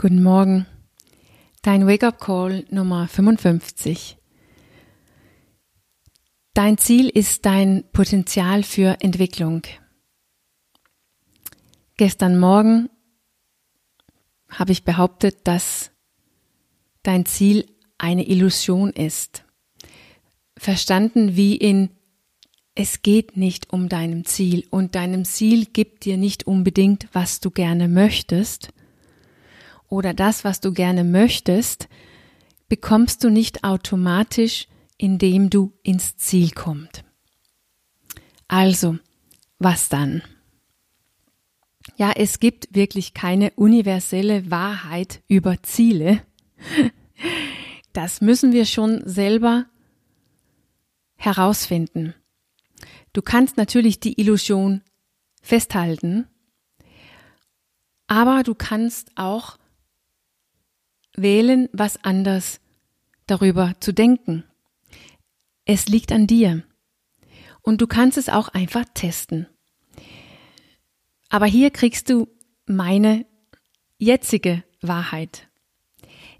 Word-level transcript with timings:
Guten 0.00 0.22
Morgen. 0.22 0.64
Dein 1.62 1.88
Wake-up 1.88 2.20
Call 2.20 2.64
Nummer 2.70 3.08
55. 3.08 4.16
Dein 6.54 6.78
Ziel 6.78 7.08
ist 7.08 7.44
dein 7.44 7.82
Potenzial 7.90 8.62
für 8.62 8.98
Entwicklung. 9.00 9.62
Gestern 11.96 12.38
Morgen 12.38 12.88
habe 14.48 14.70
ich 14.70 14.84
behauptet, 14.84 15.38
dass 15.48 15.90
dein 17.02 17.26
Ziel 17.26 17.66
eine 17.98 18.28
Illusion 18.28 18.90
ist. 18.90 19.42
Verstanden 20.56 21.34
wie 21.34 21.56
in 21.56 21.90
es 22.76 23.02
geht 23.02 23.36
nicht 23.36 23.72
um 23.72 23.88
deinem 23.88 24.24
Ziel 24.24 24.64
und 24.70 24.94
deinem 24.94 25.24
Ziel 25.24 25.66
gibt 25.66 26.04
dir 26.04 26.18
nicht 26.18 26.46
unbedingt, 26.46 27.08
was 27.12 27.40
du 27.40 27.50
gerne 27.50 27.88
möchtest, 27.88 28.68
oder 29.88 30.14
das, 30.14 30.44
was 30.44 30.60
du 30.60 30.72
gerne 30.72 31.04
möchtest, 31.04 31.88
bekommst 32.68 33.24
du 33.24 33.30
nicht 33.30 33.64
automatisch, 33.64 34.68
indem 34.96 35.50
du 35.50 35.72
ins 35.82 36.16
Ziel 36.16 36.50
kommst. 36.50 37.04
Also, 38.46 38.98
was 39.58 39.88
dann? 39.88 40.22
Ja, 41.96 42.12
es 42.14 42.38
gibt 42.38 42.74
wirklich 42.74 43.14
keine 43.14 43.50
universelle 43.52 44.50
Wahrheit 44.50 45.22
über 45.28 45.62
Ziele. 45.62 46.22
Das 47.92 48.20
müssen 48.20 48.52
wir 48.52 48.66
schon 48.66 49.02
selber 49.04 49.66
herausfinden. 51.16 52.14
Du 53.12 53.22
kannst 53.22 53.56
natürlich 53.56 53.98
die 53.98 54.20
Illusion 54.20 54.82
festhalten, 55.42 56.26
aber 58.06 58.42
du 58.42 58.54
kannst 58.54 59.10
auch 59.16 59.58
wählen, 61.22 61.68
was 61.72 62.02
anders 62.04 62.60
darüber 63.26 63.74
zu 63.80 63.92
denken. 63.92 64.44
Es 65.64 65.88
liegt 65.88 66.12
an 66.12 66.26
dir. 66.26 66.64
Und 67.62 67.80
du 67.80 67.86
kannst 67.86 68.16
es 68.16 68.28
auch 68.28 68.48
einfach 68.48 68.84
testen. 68.94 69.46
Aber 71.28 71.46
hier 71.46 71.70
kriegst 71.70 72.08
du 72.08 72.28
meine 72.66 73.26
jetzige 73.98 74.64
Wahrheit. 74.80 75.48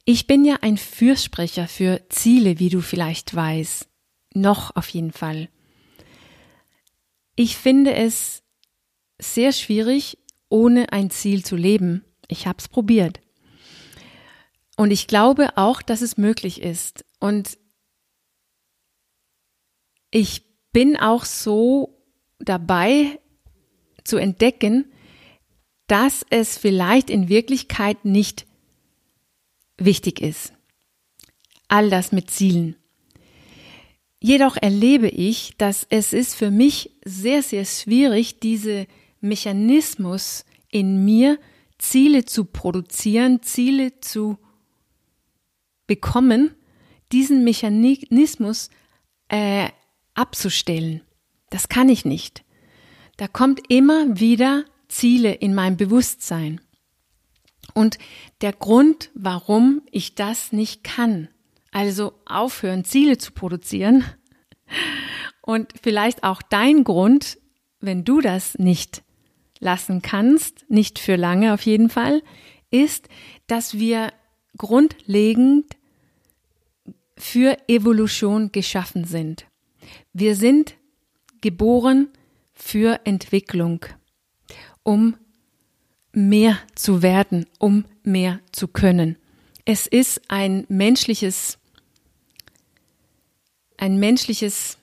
Ich 0.05 0.27
bin 0.27 0.45
ja 0.45 0.57
ein 0.63 0.79
Fürsprecher 0.79 1.69
für 1.69 2.01
Ziele, 2.09 2.59
wie 2.59 2.71
du 2.71 2.81
vielleicht 2.81 3.35
weißt. 3.35 3.87
Noch 4.33 4.75
auf 4.75 4.89
jeden 4.89 5.13
Fall. 5.13 5.51
Ich 7.37 7.57
finde 7.57 7.95
es 7.95 8.43
sehr 9.19 9.53
schwierig, 9.53 10.19
ohne 10.49 10.93
ein 10.93 11.11
Ziel 11.11 11.45
zu 11.45 11.57
leben. 11.57 12.05
Ich 12.29 12.47
habe 12.47 12.59
es 12.59 12.69
probiert. 12.69 13.21
Und 14.79 14.93
ich 14.93 15.09
glaube 15.09 15.57
auch, 15.57 15.83
dass 15.83 16.03
es 16.03 16.19
möglich 16.19 16.63
ist. 16.63 17.05
Und 17.19 17.59
ich 20.13 20.45
bin 20.73 20.97
auch 20.97 21.25
so 21.25 22.01
dabei 22.39 23.19
zu 24.05 24.19
entdecken, 24.19 24.93
dass 25.89 26.25
es 26.31 26.57
vielleicht 26.57 27.11
in 27.11 27.29
Wirklichkeit 27.29 28.05
nicht 28.05 28.47
wichtig 29.79 30.21
ist. 30.21 30.53
All 31.67 31.91
das 31.91 32.13
mit 32.13 32.31
Zielen. 32.31 32.77
Jedoch 34.21 34.57
erlebe 34.57 35.09
ich, 35.09 35.57
dass 35.59 35.89
es 35.91 36.13
ist 36.13 36.37
für 36.37 36.53
mich 36.53 36.93
sehr, 37.05 37.43
sehr 37.43 37.65
schwierig, 37.65 38.39
diese 38.39 38.87
Mechanismus 39.21 40.45
in 40.71 41.05
mir, 41.05 41.41
Ziele 41.79 42.25
zu 42.27 42.45
produzieren, 42.45 43.43
Ziele 43.43 43.99
zu 43.99 44.39
bekommen, 45.89 46.55
diesen 47.11 47.43
Mechanismus 47.43 48.71
äh, 49.27 49.69
abzustellen. 50.15 51.01
Das 51.51 51.69
kann 51.69 51.89
ich 51.89 52.05
nicht. 52.05 52.45
Da 53.17 53.27
kommt 53.27 53.63
immer 53.69 54.21
wieder 54.21 54.65
Ziele 54.87 55.33
in 55.33 55.55
mein 55.55 55.77
Bewusstsein. 55.77 56.61
Und 57.75 57.99
der 58.41 58.53
Grund, 58.53 59.11
warum 59.15 59.83
ich 59.91 60.15
das 60.15 60.53
nicht 60.53 60.85
kann, 60.85 61.29
also 61.73 62.13
aufhören, 62.25 62.85
Ziele 62.85 63.19
zu 63.19 63.33
produzieren, 63.33 64.05
und 65.43 65.73
vielleicht 65.83 66.25
auch 66.25 66.43
dein 66.43 66.85
Grund, 66.85 67.39
wenn 67.81 68.05
du 68.05 68.21
das 68.21 68.59
nicht 68.59 69.03
lassen 69.61 70.03
kannst, 70.03 70.65
nicht 70.69 70.99
für 70.99 71.17
lange 71.17 71.55
auf 71.55 71.63
jeden 71.63 71.91
Fall, 71.91 72.23
ist, 72.71 73.09
dass 73.47 73.79
wir 73.79 74.13
grundlegend 74.57 75.78
für 77.19 77.57
Evolution 77.69 78.53
geschaffen 78.53 79.05
sind. 79.05 79.47
Wir 80.13 80.37
sind 80.37 80.75
geboren 81.41 82.09
für 82.55 83.01
Entwicklung, 83.05 83.85
um 84.83 85.17
mehr 86.13 86.59
zu 86.75 87.03
werden, 87.03 87.47
um 87.59 87.87
mehr 88.03 88.41
zu 88.53 88.69
können. 88.69 89.17
Es 89.65 89.87
ist 89.87 90.21
ein 90.29 90.67
menschliches, 90.69 91.57
ein 93.77 93.99
menschliches 93.99 94.77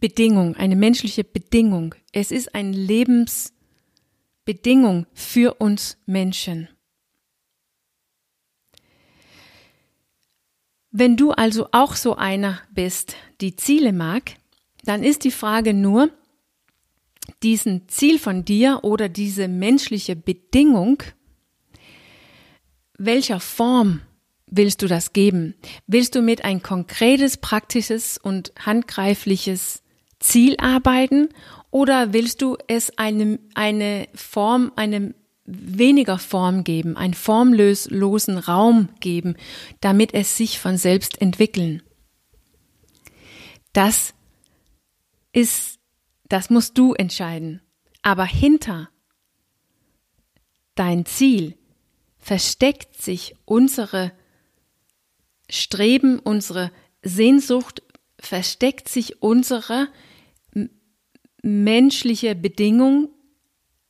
Bedingung, 0.00 0.56
eine 0.56 0.74
menschliche 0.74 1.22
Bedingung. 1.22 1.94
Es 2.12 2.32
ist 2.32 2.54
eine 2.54 2.72
Lebensbedingung 2.72 5.06
für 5.14 5.54
uns 5.60 5.98
Menschen. 6.06 6.68
Wenn 10.92 11.16
du 11.16 11.30
also 11.30 11.68
auch 11.72 11.96
so 11.96 12.16
einer 12.16 12.60
bist, 12.70 13.16
die 13.40 13.56
Ziele 13.56 13.94
mag, 13.94 14.34
dann 14.84 15.02
ist 15.02 15.24
die 15.24 15.30
Frage 15.30 15.72
nur, 15.72 16.10
diesen 17.42 17.88
Ziel 17.88 18.18
von 18.18 18.44
dir 18.44 18.80
oder 18.82 19.08
diese 19.08 19.48
menschliche 19.48 20.16
Bedingung, 20.16 21.02
welcher 22.98 23.40
Form 23.40 24.02
willst 24.46 24.82
du 24.82 24.86
das 24.86 25.14
geben? 25.14 25.54
Willst 25.86 26.14
du 26.14 26.20
mit 26.20 26.44
ein 26.44 26.62
konkretes, 26.62 27.38
praktisches 27.38 28.18
und 28.18 28.52
handgreifliches 28.58 29.82
Ziel 30.20 30.56
arbeiten 30.58 31.30
oder 31.70 32.12
willst 32.12 32.42
du 32.42 32.58
es 32.68 32.98
eine, 32.98 33.38
eine 33.54 34.08
Form, 34.14 34.72
eine 34.76 35.14
weniger 35.44 36.18
Form 36.18 36.64
geben, 36.64 36.96
einen 36.96 37.14
formlosen 37.14 38.38
Raum 38.38 38.88
geben, 39.00 39.36
damit 39.80 40.14
es 40.14 40.36
sich 40.36 40.58
von 40.58 40.76
selbst 40.76 41.20
entwickeln. 41.20 41.82
Das 43.72 44.14
ist, 45.32 45.78
das 46.28 46.50
musst 46.50 46.78
du 46.78 46.94
entscheiden. 46.94 47.60
Aber 48.02 48.24
hinter 48.24 48.90
dein 50.74 51.06
Ziel 51.06 51.56
versteckt 52.18 53.00
sich 53.00 53.34
unsere 53.44 54.12
Streben, 55.50 56.18
unsere 56.18 56.70
Sehnsucht, 57.02 57.82
versteckt 58.18 58.88
sich 58.88 59.22
unsere 59.22 59.88
menschliche 61.42 62.34
Bedingung 62.34 63.11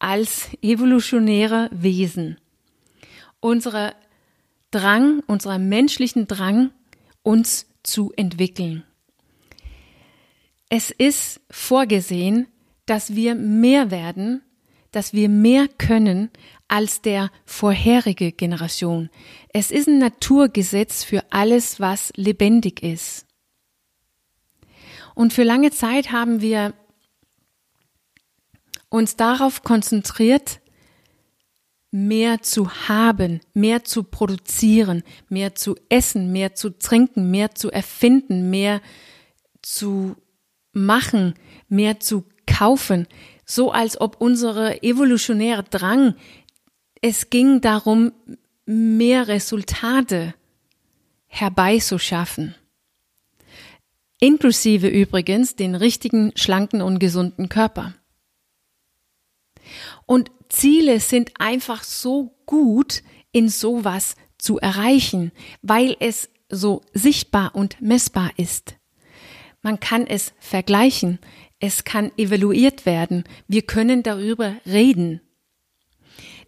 als 0.03 0.49
evolutionäre 0.63 1.71
Wesen. 1.73 2.39
Unsere 3.41 3.95
Drang, 4.73 5.23
unserer 5.27 5.59
menschlichen 5.59 6.27
Drang, 6.27 6.73
uns 7.23 7.67
zu 7.85 8.13
entwickeln. 8.17 8.83
Es 10.69 10.91
ist 10.91 11.41
vorgesehen, 11.51 12.49
dass 12.87 13.15
wir 13.15 13.37
mehr 13.37 13.91
werden, 13.91 14.43
dass 14.91 15.13
wir 15.13 15.29
mehr 15.29 15.69
können 15.69 16.31
als 16.67 17.01
der 17.03 17.31
vorherige 17.45 18.33
Generation. 18.33 19.09
Es 19.53 19.71
ist 19.71 19.87
ein 19.87 19.99
Naturgesetz 19.99 21.05
für 21.05 21.23
alles, 21.31 21.79
was 21.79 22.13
lebendig 22.17 22.83
ist. 22.83 23.27
Und 25.15 25.33
für 25.33 25.45
lange 25.45 25.71
Zeit 25.71 26.11
haben 26.11 26.41
wir 26.41 26.75
uns 28.93 29.17
darauf 29.17 29.63
konzentriert, 29.63 30.61
mehr 31.91 32.41
zu 32.43 32.71
haben, 32.89 33.41
mehr 33.53 33.85
zu 33.85 34.03
produzieren, 34.03 35.03
mehr 35.29 35.55
zu 35.55 35.77
essen, 35.89 36.33
mehr 36.33 36.55
zu 36.55 36.71
trinken, 36.71 37.31
mehr 37.31 37.55
zu 37.55 37.71
erfinden, 37.71 38.51
mehr 38.51 38.81
zu 39.61 40.17
machen, 40.73 41.35
mehr 41.69 42.01
zu 42.01 42.25
kaufen, 42.47 43.07
so 43.45 43.71
als 43.71 44.01
ob 44.01 44.21
unsere 44.21 44.83
evolutionäre 44.83 45.65
Drang, 45.65 46.15
es 47.03 47.31
ging 47.31 47.61
darum, 47.61 48.13
mehr 48.65 49.29
Resultate 49.29 50.35
herbeizuschaffen. 51.27 52.55
Inklusive 54.21 54.89
übrigens 54.89 55.57
den 55.57 55.75
richtigen, 55.75 56.33
schlanken 56.37 56.81
und 56.81 57.01
gesunden 57.01 57.49
Körper. 57.49 57.95
Und 60.13 60.31
Ziele 60.51 61.01
sind 61.01 61.31
einfach 61.41 61.83
so 61.83 62.37
gut, 62.45 63.03
in 63.33 63.49
sowas 63.49 64.15
zu 64.37 64.59
erreichen, 64.59 65.33
weil 65.63 65.97
es 66.01 66.29
so 66.51 66.83
sichtbar 66.93 67.55
und 67.55 67.81
messbar 67.81 68.31
ist. 68.37 68.77
Man 69.63 69.81
kann 69.81 70.07
es 70.07 70.35
vergleichen, 70.39 71.19
es 71.61 71.85
kann 71.85 72.13
evaluiert 72.19 72.85
werden, 72.85 73.25
wir 73.49 73.63
können 73.63 74.03
darüber 74.03 74.55
reden. 74.67 75.23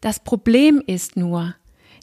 Das 0.03 0.23
Problem 0.23 0.83
ist 0.87 1.17
nur, 1.17 1.55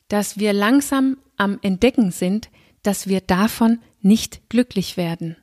dass 0.08 0.40
wir 0.40 0.54
langsam 0.54 1.18
am 1.38 1.60
Entdecken 1.62 2.10
sind, 2.10 2.50
dass 2.82 3.06
wir 3.06 3.22
davon 3.22 3.78
nicht 4.00 4.50
glücklich 4.50 4.98
werden. 4.98 5.38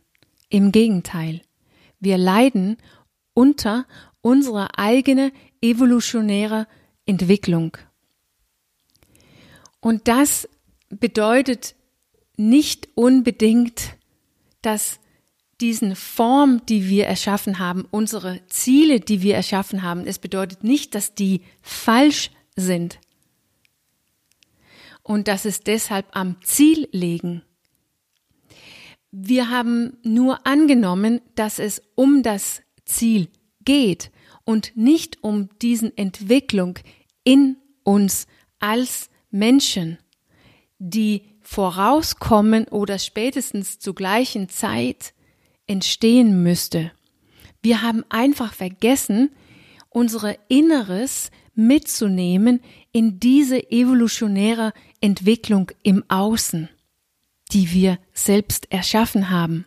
Im 0.49 0.73
Gegenteil, 0.73 1.43
wir 2.00 2.19
leiden 2.19 2.76
unter 3.35 3.87
unserer 4.21 4.79
eigenen 4.79 5.31
evolutionären 5.60 6.66
Entwicklung. 7.06 7.76
Und 9.81 10.08
das 10.08 10.49
bedeutet 10.90 11.75
nicht 12.37 12.88
unbedingt, 12.94 13.96
dass 14.62 15.00
diesen 15.60 15.96
Form, 15.96 16.64
die 16.66 16.88
wir 16.88 17.06
erschaffen 17.06 17.58
haben, 17.58 17.87
unsere 17.90 18.40
Ziele, 18.46 19.00
die 19.00 19.22
wir 19.22 19.34
erschaffen 19.34 19.82
haben, 19.82 20.06
es 20.06 20.19
bedeutet 20.19 20.62
nicht, 20.62 20.94
dass 20.94 21.14
die 21.14 21.43
falsch 21.62 22.31
sind 22.54 23.00
und 25.02 25.26
dass 25.26 25.44
es 25.44 25.61
deshalb 25.61 26.06
am 26.12 26.37
Ziel 26.43 26.88
liegen. 26.93 27.43
Wir 29.11 29.49
haben 29.49 29.96
nur 30.02 30.46
angenommen, 30.46 31.20
dass 31.34 31.58
es 31.58 31.82
um 31.94 32.22
das 32.22 32.62
Ziel 32.84 33.28
geht 33.64 34.11
und 34.49 34.75
nicht 34.77 35.23
um 35.23 35.50
diesen 35.61 35.95
Entwicklung 35.99 36.79
in 37.23 37.59
uns 37.83 38.27
als 38.59 39.11
Menschen, 39.31 39.99
die 40.79 41.21
vorauskommen 41.43 42.65
oder 42.69 42.99
spätestens 42.99 43.79
zur 43.79 43.95
gleichen 43.95 44.49
Zeit 44.49 45.12
entstehen 45.67 46.43
müsste. 46.43 46.93
Wir 47.61 47.83
haben 47.83 48.05
einfach 48.09 48.55
vergessen, 48.55 49.33
unsere 49.91 50.39
Inneres 50.49 51.31
mitzunehmen 51.55 52.62
in 52.91 53.21
diese 53.21 53.71
evolutionäre 53.71 54.73
Entwicklung 55.03 55.73
im 55.83 56.05
Außen, 56.09 56.71
die 57.53 57.71
wir 57.73 57.99
selbst 58.15 58.73
erschaffen 58.73 59.29
haben. 59.29 59.67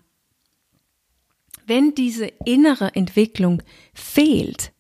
Wenn 1.74 1.96
diese 1.96 2.26
innere 2.44 2.96
Entwicklung 2.96 3.64
fehlt, 3.94 4.74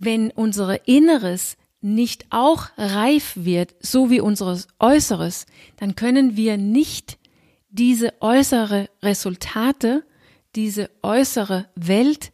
wenn 0.00 0.32
unser 0.32 0.88
Inneres 0.88 1.56
nicht 1.80 2.26
auch 2.30 2.70
reif 2.76 3.34
wird, 3.36 3.76
so 3.78 4.10
wie 4.10 4.20
unser 4.20 4.60
Äußeres, 4.80 5.46
dann 5.76 5.94
können 5.94 6.36
wir 6.36 6.56
nicht 6.56 7.16
diese 7.68 8.12
äußere 8.20 8.90
Resultate, 9.00 10.04
diese 10.56 10.90
äußere 11.04 11.68
Welt, 11.76 12.32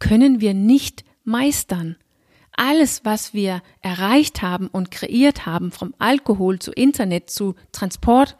können 0.00 0.40
wir 0.40 0.54
nicht 0.54 1.04
meistern. 1.22 1.94
Alles, 2.50 3.04
was 3.04 3.32
wir 3.32 3.62
erreicht 3.80 4.42
haben 4.42 4.66
und 4.66 4.90
kreiert 4.90 5.46
haben, 5.46 5.70
vom 5.70 5.94
Alkohol 6.00 6.58
zu 6.58 6.72
Internet 6.72 7.30
zu 7.30 7.54
Transport, 7.70 8.36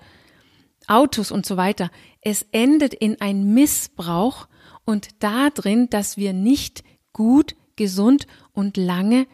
Autos 0.91 1.31
und 1.31 1.47
so 1.47 1.57
weiter, 1.57 1.91
es 2.21 2.47
endet 2.53 2.95
in 2.95 3.21
ein 3.21 3.55
Missbrauch 3.55 4.49
und 4.85 5.09
darin, 5.21 5.89
dass 5.89 6.17
wir 6.17 6.33
nicht 6.33 6.83
gut, 7.13 7.55
gesund 7.77 8.27
und 8.53 8.77
lange 8.77 9.27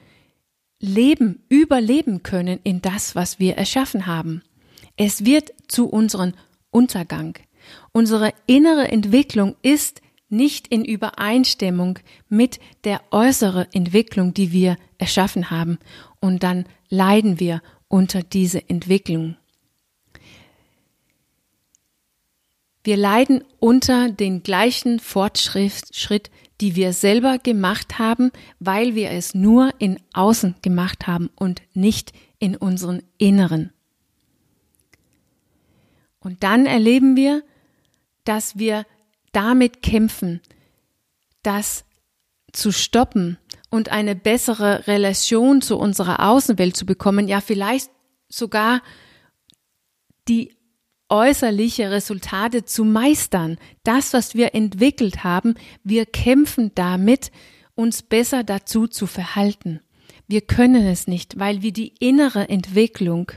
leben, 0.79 1.43
überleben 1.49 2.23
können 2.23 2.61
in 2.62 2.82
das, 2.82 3.14
was 3.14 3.38
wir 3.38 3.56
erschaffen 3.56 4.06
haben. 4.06 4.43
Es 4.97 5.25
wird 5.25 5.53
zu 5.69 5.88
unserem 5.88 6.35
Untergang. 6.70 7.38
Unsere 7.93 8.32
innere 8.47 8.88
Entwicklung 8.88 9.56
ist 9.62 10.00
nicht 10.29 10.69
in 10.69 10.85
Übereinstimmung 10.85 11.99
mit 12.29 12.61
der 12.85 13.00
äußeren 13.11 13.67
Entwicklung, 13.73 14.35
die 14.35 14.53
wir 14.53 14.76
erschaffen 14.99 15.50
haben. 15.50 15.79
Und 16.20 16.43
dann 16.43 16.67
leiden 16.88 17.41
wir 17.41 17.62
unter 17.88 18.23
diese 18.23 18.69
Entwicklung. 18.69 19.37
Wir 22.86 22.96
leiden 22.96 23.42
unter 23.58 24.10
den 24.10 24.44
gleichen 24.44 25.00
Fortschritt, 25.00 26.30
die 26.60 26.76
wir 26.76 26.92
selber 26.92 27.38
gemacht 27.38 27.98
haben, 27.98 28.30
weil 28.60 28.94
wir 28.94 29.10
es 29.10 29.34
nur 29.34 29.74
in 29.80 29.98
Außen 30.12 30.54
gemacht 30.62 31.08
haben 31.08 31.28
und 31.34 31.62
nicht 31.74 32.12
in 32.38 32.56
unseren 32.56 33.02
Inneren. 33.18 33.72
Und 36.20 36.44
dann 36.44 36.64
erleben 36.64 37.16
wir, 37.16 37.42
dass 38.22 38.56
wir 38.56 38.86
damit 39.32 39.82
kämpfen, 39.82 40.40
das 41.42 41.84
zu 42.52 42.70
stoppen 42.70 43.36
und 43.68 43.88
eine 43.88 44.14
bessere 44.14 44.86
Relation 44.86 45.60
zu 45.60 45.76
unserer 45.76 46.20
Außenwelt 46.28 46.76
zu 46.76 46.86
bekommen, 46.86 47.26
ja 47.26 47.40
vielleicht 47.40 47.90
sogar 48.28 48.80
die 50.28 50.56
äußerliche 51.08 51.91
Resultate 51.91 52.64
zu 52.64 52.85
meistern. 52.85 53.58
Das, 53.85 54.12
was 54.12 54.35
wir 54.35 54.55
entwickelt 54.55 55.25
haben, 55.25 55.55
wir 55.85 56.06
kämpfen 56.06 56.73
damit, 56.75 57.31
uns 57.75 58.03
besser 58.03 58.43
dazu 58.43 58.87
zu 58.87 59.06
verhalten. 59.06 59.81
Wir 60.26 60.41
können 60.41 60.87
es 60.87 61.06
nicht, 61.06 61.38
weil 61.38 61.62
wir 61.62 61.73
die 61.73 61.94
innere 62.00 62.49
Entwicklung, 62.49 63.31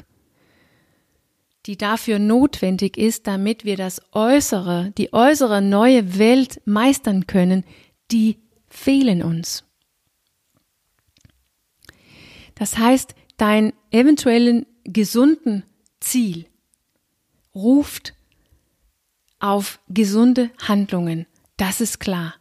die 1.65 1.77
dafür 1.77 2.17
notwendig 2.17 2.97
ist, 2.97 3.27
damit 3.27 3.65
wir 3.65 3.75
das 3.75 4.01
Äußere, 4.13 4.91
die 4.97 5.13
äußere 5.13 5.61
neue 5.61 6.17
Welt 6.17 6.61
meistern 6.65 7.27
können, 7.27 7.63
die 8.11 8.39
fehlen 8.69 9.21
uns. 9.21 9.65
Das 12.55 12.77
heißt, 12.77 13.13
dein 13.37 13.73
eventuellen 13.91 14.65
gesunden 14.83 15.63
Ziel 15.99 16.48
ruft 17.61 18.13
auf 19.39 19.79
gesunde 19.89 20.49
Handlungen, 20.61 21.25
das 21.57 21.81
ist 21.81 21.99
klar. 21.99 22.35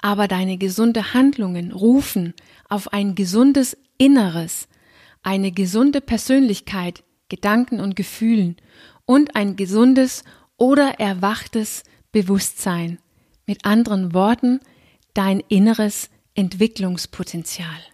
Aber 0.00 0.28
deine 0.28 0.58
gesunde 0.58 1.14
Handlungen 1.14 1.72
rufen 1.72 2.34
auf 2.68 2.92
ein 2.92 3.14
gesundes 3.14 3.76
Inneres, 3.98 4.68
eine 5.22 5.50
gesunde 5.52 6.00
Persönlichkeit, 6.00 7.02
Gedanken 7.28 7.80
und 7.80 7.96
Gefühlen 7.96 8.56
und 9.06 9.34
ein 9.34 9.56
gesundes 9.56 10.24
oder 10.56 11.00
erwachtes 11.00 11.82
Bewusstsein. 12.12 12.98
Mit 13.46 13.64
anderen 13.64 14.14
Worten, 14.14 14.60
dein 15.14 15.40
inneres 15.40 16.10
Entwicklungspotenzial. 16.34 17.93